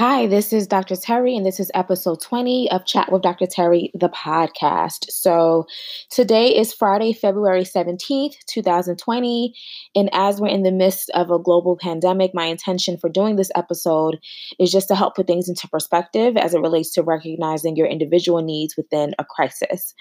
[0.00, 0.96] Hi, this is Dr.
[0.96, 3.46] Terry, and this is episode 20 of Chat with Dr.
[3.46, 5.10] Terry, the podcast.
[5.10, 5.66] So,
[6.08, 9.54] today is Friday, February 17th, 2020.
[9.94, 13.50] And as we're in the midst of a global pandemic, my intention for doing this
[13.54, 14.18] episode
[14.58, 18.40] is just to help put things into perspective as it relates to recognizing your individual
[18.40, 19.92] needs within a crisis.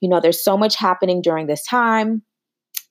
[0.00, 2.22] You know, there's so much happening during this time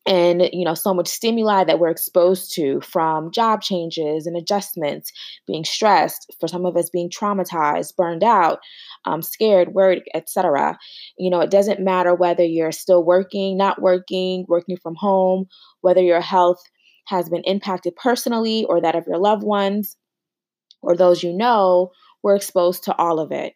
[0.05, 5.11] and you know so much stimuli that we're exposed to from job changes and adjustments
[5.47, 8.59] being stressed for some of us being traumatized burned out
[9.05, 10.77] um, scared worried etc
[11.17, 15.45] you know it doesn't matter whether you're still working not working working from home
[15.81, 16.61] whether your health
[17.05, 19.95] has been impacted personally or that of your loved ones
[20.81, 21.91] or those you know
[22.23, 23.53] we're exposed to all of it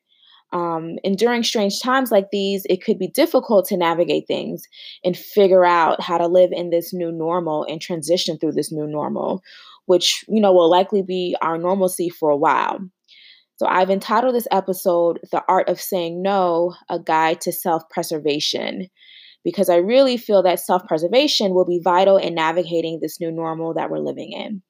[0.54, 4.64] um, and during strange times like these, it could be difficult to navigate things
[5.04, 8.88] and figure out how to live in this new normal and transition through this new
[8.88, 9.42] normal,
[9.86, 12.80] which, you know, will likely be our normalcy for a while.
[13.58, 18.88] So I've entitled this episode The Art of Saying No, a guide to self-preservation
[19.44, 23.90] because I really feel that self-preservation will be vital in navigating this new normal that
[23.90, 24.62] we're living in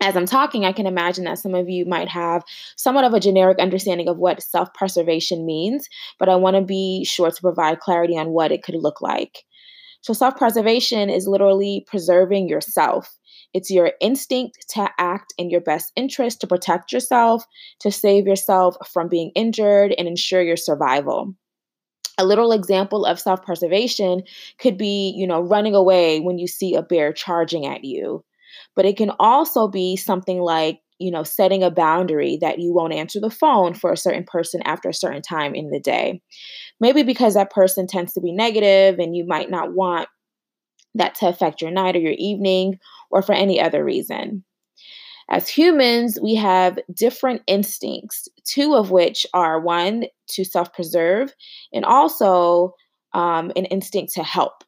[0.00, 2.44] as I'm talking, I can imagine that some of you might have
[2.76, 7.04] somewhat of a generic understanding of what self preservation means, but I want to be
[7.04, 9.44] sure to provide clarity on what it could look like.
[10.02, 13.18] So, self preservation is literally preserving yourself.
[13.52, 17.44] It's your instinct to act in your best interest to protect yourself,
[17.80, 21.34] to save yourself from being injured, and ensure your survival.
[22.18, 24.22] A literal example of self preservation
[24.58, 28.24] could be, you know, running away when you see a bear charging at you
[28.78, 32.92] but it can also be something like, you know, setting a boundary that you won't
[32.92, 36.22] answer the phone for a certain person after a certain time in the day.
[36.78, 40.08] Maybe because that person tends to be negative and you might not want
[40.94, 42.78] that to affect your night or your evening
[43.10, 44.44] or for any other reason.
[45.28, 51.34] As humans, we have different instincts, two of which are one, to self preserve,
[51.72, 52.74] and also
[53.12, 54.62] um, an instinct to help.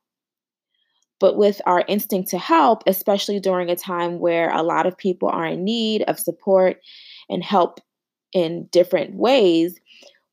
[1.21, 5.29] But with our instinct to help, especially during a time where a lot of people
[5.29, 6.79] are in need of support
[7.29, 7.81] and help
[8.33, 9.79] in different ways,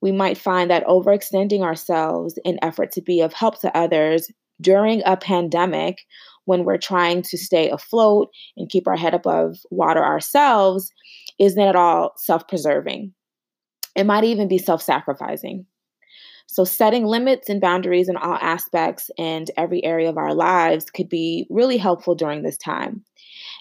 [0.02, 4.32] we might find that overextending ourselves in effort to be of help to others
[4.62, 6.00] during a pandemic
[6.46, 10.92] when we're trying to stay afloat and keep our head above water ourselves
[11.40, 13.14] isn't at all self preserving.
[13.96, 15.66] It might even be self sacrificing.
[16.48, 21.10] So, setting limits and boundaries in all aspects and every area of our lives could
[21.10, 23.04] be really helpful during this time.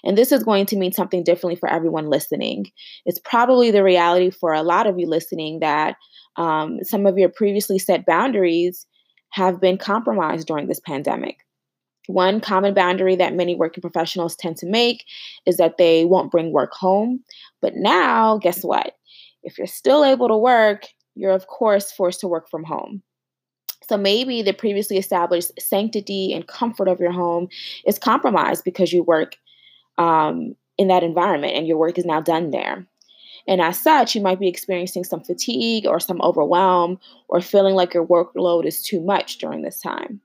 [0.03, 2.71] And this is going to mean something differently for everyone listening.
[3.05, 5.97] It's probably the reality for a lot of you listening that
[6.37, 8.85] um, some of your previously set boundaries
[9.31, 11.37] have been compromised during this pandemic.
[12.07, 15.03] One common boundary that many working professionals tend to make
[15.45, 17.23] is that they won't bring work home.
[17.61, 18.93] But now, guess what?
[19.43, 20.85] If you're still able to work,
[21.17, 23.01] you're of course forced to work from home.
[23.89, 27.47] So maybe the previously established sanctity and comfort of your home
[27.85, 29.37] is compromised because you work
[29.97, 32.85] um, in that environment and your work is now done there.
[33.47, 37.93] And as such, you might be experiencing some fatigue or some overwhelm or feeling like
[37.93, 40.19] your workload is too much during this time.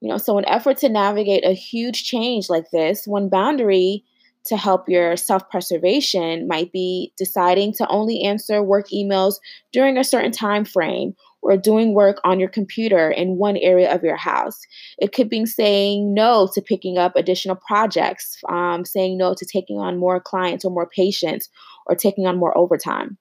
[0.00, 4.04] You know, so in effort to navigate a huge change like this, one boundary
[4.46, 9.34] to help your self preservation might be deciding to only answer work emails
[9.72, 14.02] during a certain time frame or doing work on your computer in one area of
[14.02, 14.60] your house.
[14.98, 19.78] It could be saying no to picking up additional projects, um, saying no to taking
[19.78, 21.48] on more clients or more patients,
[21.86, 23.16] or taking on more overtime.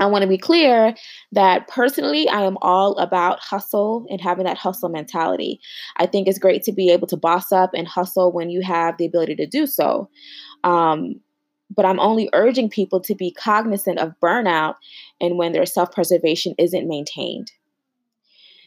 [0.00, 0.94] I want to be clear
[1.32, 5.60] that personally, I am all about hustle and having that hustle mentality.
[5.98, 8.96] I think it's great to be able to boss up and hustle when you have
[8.96, 10.08] the ability to do so.
[10.64, 11.20] Um,
[11.70, 14.74] but I'm only urging people to be cognizant of burnout
[15.20, 17.52] and when their self preservation isn't maintained.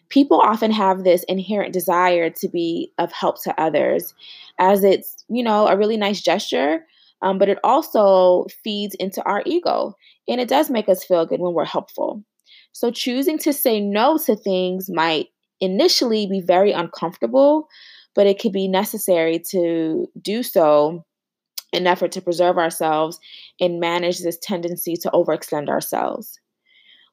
[0.10, 4.14] People often have this inherent desire to be of help to others,
[4.60, 6.86] as it's, you know, a really nice gesture,
[7.24, 9.96] um, but it also feeds into our ego
[10.28, 12.24] and it does make us feel good when we're helpful.
[12.74, 15.28] So choosing to say no to things might
[15.62, 17.68] initially be very uncomfortable,
[18.14, 21.06] but it could be necessary to do so
[21.72, 23.20] in effort to preserve ourselves
[23.60, 26.40] and manage this tendency to overextend ourselves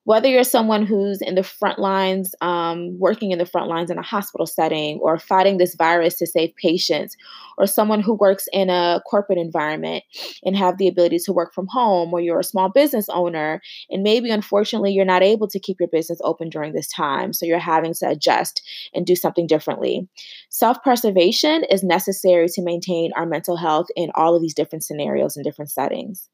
[0.05, 3.99] whether you're someone who's in the front lines, um, working in the front lines in
[3.99, 7.17] a hospital setting, or fighting this virus to save patients,
[7.59, 10.03] or someone who works in a corporate environment
[10.45, 13.61] and have the ability to work from home, or you're a small business owner,
[13.91, 17.45] and maybe unfortunately you're not able to keep your business open during this time, so
[17.45, 18.63] you're having to adjust
[18.95, 20.09] and do something differently.
[20.49, 25.37] Self preservation is necessary to maintain our mental health in all of these different scenarios
[25.37, 26.29] and different settings.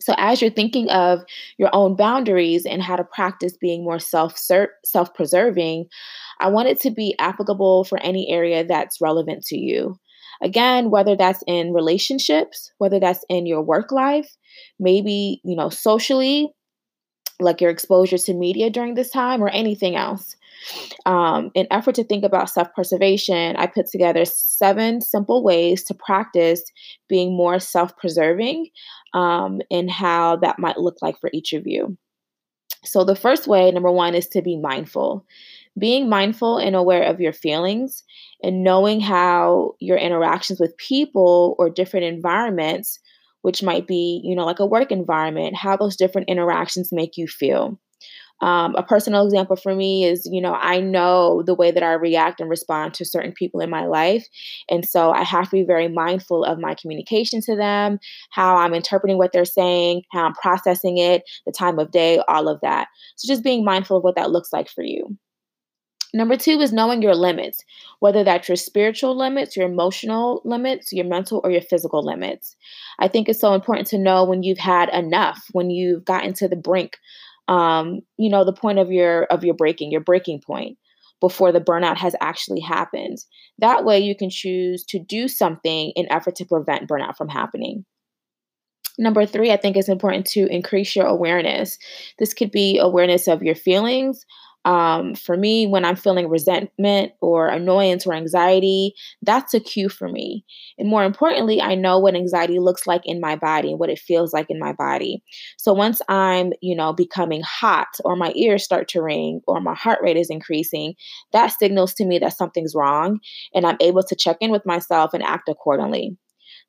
[0.00, 1.22] So as you're thinking of
[1.58, 5.86] your own boundaries and how to practice being more self self preserving,
[6.40, 9.96] I want it to be applicable for any area that's relevant to you.
[10.42, 14.36] Again, whether that's in relationships, whether that's in your work life,
[14.78, 16.48] maybe, you know, socially,
[17.40, 20.36] like your exposure to media during this time or anything else.
[21.06, 26.62] Um, in effort to think about self-preservation, I put together seven simple ways to practice
[27.08, 28.68] being more self-preserving
[29.14, 31.96] um, and how that might look like for each of you.
[32.84, 35.26] So the first way, number one, is to be mindful.
[35.78, 38.02] Being mindful and aware of your feelings
[38.42, 42.98] and knowing how your interactions with people or different environments
[43.42, 47.26] which might be, you know, like a work environment, how those different interactions make you
[47.26, 47.78] feel.
[48.42, 51.92] Um, a personal example for me is, you know, I know the way that I
[51.92, 54.26] react and respond to certain people in my life.
[54.70, 57.98] And so I have to be very mindful of my communication to them,
[58.30, 62.48] how I'm interpreting what they're saying, how I'm processing it, the time of day, all
[62.48, 62.88] of that.
[63.16, 65.18] So just being mindful of what that looks like for you.
[66.12, 67.62] Number two is knowing your limits,
[68.00, 72.56] whether that's your spiritual limits, your emotional limits, your mental or your physical limits.
[72.98, 76.48] I think it's so important to know when you've had enough, when you've gotten to
[76.48, 76.98] the brink,
[77.48, 80.78] um, you know, the point of your of your breaking, your breaking point
[81.20, 83.18] before the burnout has actually happened.
[83.58, 87.84] That way you can choose to do something in effort to prevent burnout from happening.
[88.98, 91.78] Number three, I think it's important to increase your awareness.
[92.18, 94.26] This could be awareness of your feelings,
[94.64, 100.08] um, for me, when I'm feeling resentment or annoyance or anxiety, that's a cue for
[100.08, 100.44] me.
[100.78, 103.98] And more importantly, I know what anxiety looks like in my body and what it
[103.98, 105.22] feels like in my body.
[105.56, 109.74] So once I'm, you know, becoming hot or my ears start to ring or my
[109.74, 110.94] heart rate is increasing,
[111.32, 113.20] that signals to me that something's wrong
[113.54, 116.18] and I'm able to check in with myself and act accordingly.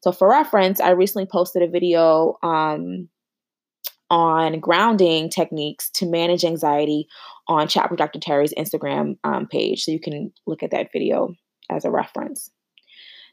[0.02, 3.10] So for reference, I recently posted a video um,
[4.12, 7.08] on grounding techniques to manage anxiety
[7.48, 8.20] on Chat with Dr.
[8.20, 9.84] Terry's Instagram um, page.
[9.84, 11.34] So you can look at that video
[11.70, 12.52] as a reference.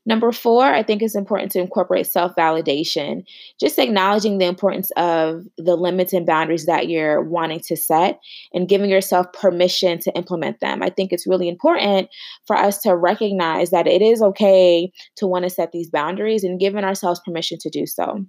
[0.09, 3.25] Number four, I think it's important to incorporate self validation,
[3.61, 8.19] just acknowledging the importance of the limits and boundaries that you're wanting to set
[8.55, 10.83] and giving yourself permission to implement them.
[10.83, 12.09] I think it's really important
[12.47, 16.59] for us to recognize that it is okay to want to set these boundaries and
[16.59, 18.25] giving ourselves permission to do so.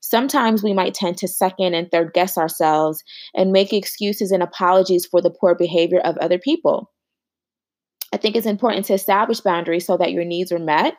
[0.00, 3.04] Sometimes we might tend to second and third guess ourselves
[3.34, 6.90] and make excuses and apologies for the poor behavior of other people.
[8.12, 10.94] I think it's important to establish boundaries so that your needs are met,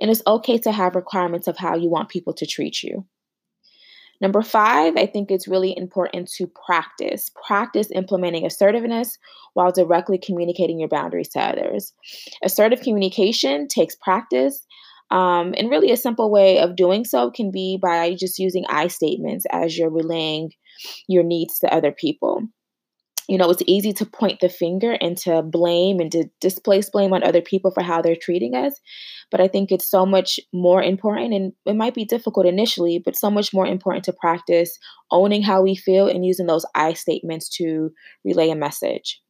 [0.00, 3.04] and it's okay to have requirements of how you want people to treat you.
[4.20, 7.32] Number five, I think it's really important to practice.
[7.44, 9.18] Practice implementing assertiveness
[9.54, 11.92] while directly communicating your boundaries to others.
[12.44, 14.64] Assertive communication takes practice,
[15.10, 18.86] um, and really a simple way of doing so can be by just using I
[18.86, 20.52] statements as you're relaying
[21.08, 22.44] your needs to other people
[23.28, 27.12] you know, it's easy to point the finger and to blame and to displace blame
[27.12, 28.74] on other people for how they're treating us.
[29.30, 33.16] But I think it's so much more important, and it might be difficult initially, but
[33.16, 34.78] so much more important to practice
[35.10, 37.90] owning how we feel and using those I statements to
[38.24, 39.20] relay a message.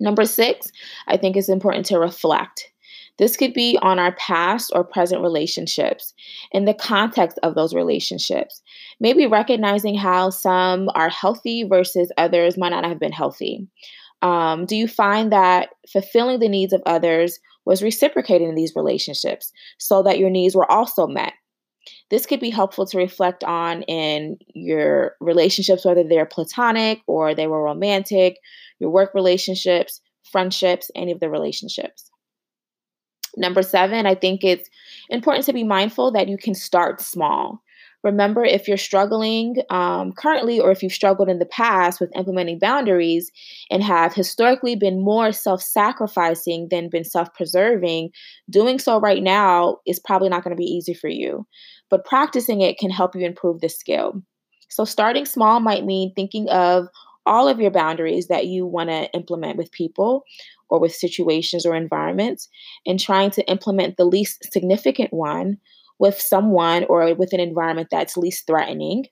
[0.00, 0.72] Number six,
[1.06, 2.72] I think it's important to reflect.
[3.20, 6.14] This could be on our past or present relationships
[6.52, 8.62] in the context of those relationships.
[8.98, 13.68] Maybe recognizing how some are healthy versus others might not have been healthy.
[14.22, 19.52] Um, do you find that fulfilling the needs of others was reciprocated in these relationships
[19.78, 21.34] so that your needs were also met?
[22.08, 27.46] This could be helpful to reflect on in your relationships, whether they're platonic or they
[27.46, 28.38] were romantic,
[28.78, 30.00] your work relationships,
[30.32, 32.10] friendships, any of the relationships.
[33.36, 34.68] Number seven, I think it's
[35.08, 37.62] important to be mindful that you can start small.
[38.02, 42.58] Remember, if you're struggling um, currently or if you've struggled in the past with implementing
[42.58, 43.30] boundaries
[43.70, 48.10] and have historically been more self sacrificing than been self preserving,
[48.48, 51.46] doing so right now is probably not going to be easy for you.
[51.90, 54.22] But practicing it can help you improve this skill.
[54.70, 56.86] So, starting small might mean thinking of
[57.30, 60.24] all of your boundaries that you want to implement with people
[60.68, 62.48] or with situations or environments
[62.84, 65.56] and trying to implement the least significant one
[66.00, 69.06] with someone or with an environment that's least threatening.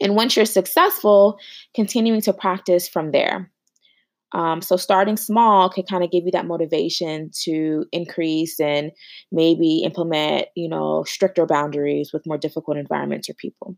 [0.00, 1.38] And once you're successful,
[1.74, 3.50] continuing to practice from there.
[4.32, 8.92] Um, so starting small can kind of give you that motivation to increase and
[9.30, 13.76] maybe implement, you know, stricter boundaries with more difficult environments or people.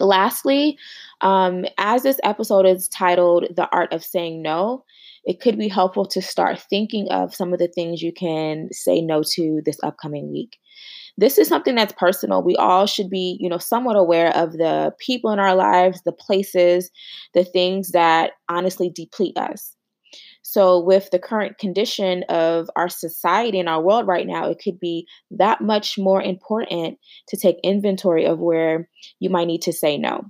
[0.00, 0.78] Lastly,
[1.20, 4.84] um, as this episode is titled "The Art of Saying No,"
[5.24, 9.00] it could be helpful to start thinking of some of the things you can say
[9.00, 10.56] no to this upcoming week.
[11.18, 12.42] this is something that's personal.
[12.44, 16.12] We all should be, you know, somewhat aware of the people in our lives, the
[16.12, 16.90] places,
[17.34, 19.74] the things that honestly deplete us.
[20.50, 24.80] So, with the current condition of our society and our world right now, it could
[24.80, 28.88] be that much more important to take inventory of where
[29.20, 30.24] you might need to say no.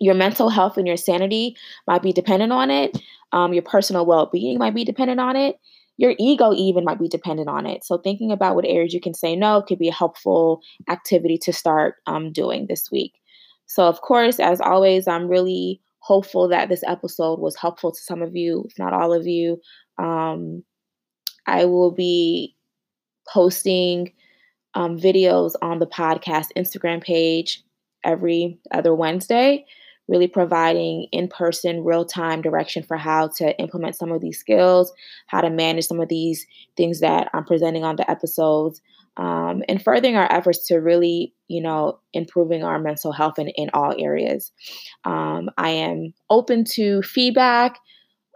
[0.00, 1.56] Your mental health and your sanity
[1.86, 2.98] might be dependent on it.
[3.30, 5.60] Um, your personal well being might be dependent on it.
[5.96, 7.84] Your ego, even, might be dependent on it.
[7.84, 11.52] So, thinking about what areas you can say no could be a helpful activity to
[11.52, 13.12] start um, doing this week.
[13.66, 18.22] So, of course, as always, I'm really hopeful that this episode was helpful to some
[18.22, 19.60] of you, if not all of you.
[19.98, 20.64] Um,
[21.46, 22.56] I will be
[23.28, 24.12] posting
[24.74, 27.62] um, videos on the podcast Instagram page
[28.04, 29.64] every other Wednesday,
[30.08, 34.92] really providing in person, real time direction for how to implement some of these skills,
[35.26, 38.80] how to manage some of these things that I'm presenting on the episodes
[39.16, 43.70] um, and furthering our efforts to really, you know, improving our mental health in, in
[43.74, 44.52] all areas.
[45.04, 47.78] Um, I am open to feedback,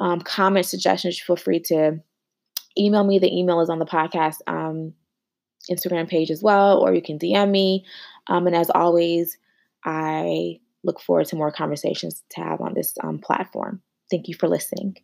[0.00, 1.20] um, comments, suggestions.
[1.20, 2.00] Feel free to
[2.78, 3.18] email me.
[3.18, 4.92] The email is on the podcast um,
[5.70, 7.84] Instagram page as well, or you can DM me.
[8.26, 9.38] Um, and as always,
[9.84, 13.80] I look forward to more conversations to have on this um, platform.
[14.10, 14.96] Thank you for listening.